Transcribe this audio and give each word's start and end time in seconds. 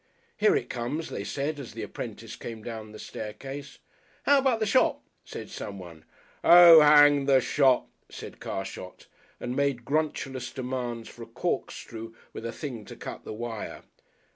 "Here 0.35 0.55
it 0.55 0.67
comes!" 0.67 1.09
they 1.09 1.23
said 1.23 1.59
as 1.59 1.75
the 1.75 1.83
apprentice 1.83 2.35
came 2.35 2.63
down 2.63 2.91
the 2.91 2.97
staircase. 2.97 3.77
"How 4.23 4.39
about 4.39 4.59
the 4.59 4.65
shop?" 4.65 5.03
said 5.23 5.51
someone. 5.51 6.05
"Oh! 6.43 6.81
hang 6.81 7.27
the 7.27 7.39
shop!" 7.39 7.87
said 8.09 8.39
Carshot 8.39 9.05
and 9.39 9.55
made 9.55 9.85
gruntulous 9.85 10.51
demands 10.51 11.07
for 11.07 11.21
a 11.21 11.27
corkscrew 11.27 12.15
with 12.33 12.47
a 12.47 12.51
thing 12.51 12.83
to 12.85 12.95
cut 12.95 13.25
the 13.25 13.33
wire. 13.33 13.83